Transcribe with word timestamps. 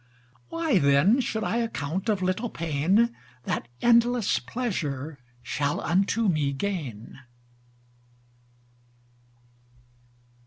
Why 0.49 0.79
then 0.79 1.19
should 1.19 1.43
I 1.43 1.57
account 1.57 2.09
of 2.09 2.23
little 2.23 2.49
pain, 2.49 3.15
That 3.43 3.67
endless 3.83 4.39
pleasure 4.39 5.19
shall 5.43 5.79
unto 5.79 6.27
me 6.27 6.53
gain. 6.53 7.19